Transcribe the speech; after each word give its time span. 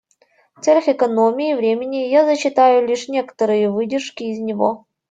В 0.55 0.61
целях 0.61 0.87
экономии 0.87 1.53
времени 1.53 2.07
я 2.09 2.25
зачитаю 2.25 2.87
лишь 2.87 3.07
некоторые 3.07 3.69
выдержки 3.69 4.23
из 4.23 4.39
него. 4.39 4.87